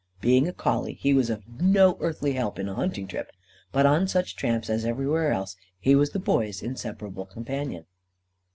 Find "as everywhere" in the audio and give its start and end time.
4.67-5.31